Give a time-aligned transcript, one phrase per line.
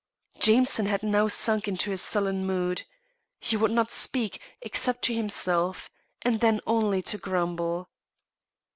[0.39, 2.85] Jameson had now sunk into a sullen mood.
[3.39, 5.91] He would not speak, except to himself,
[6.23, 7.87] and then only to grumble.